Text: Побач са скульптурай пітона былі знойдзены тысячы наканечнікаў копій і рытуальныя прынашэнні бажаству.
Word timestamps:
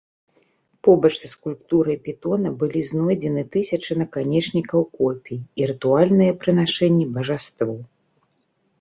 Побач 0.83 1.11
са 1.19 1.29
скульптурай 1.33 1.99
пітона 2.07 2.49
былі 2.63 2.81
знойдзены 2.89 3.43
тысячы 3.57 3.99
наканечнікаў 4.05 4.79
копій 4.97 5.41
і 5.63 5.71
рытуальныя 5.73 6.31
прынашэнні 6.43 7.05
бажаству. 7.21 7.75